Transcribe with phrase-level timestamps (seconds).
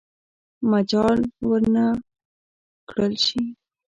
[0.71, 1.19] مجال
[1.49, 1.85] ورنه
[2.89, 3.41] کړل شي.